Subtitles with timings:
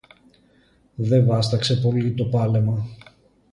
[0.95, 2.85] Δε βάσταξε πολύ το πάλεμα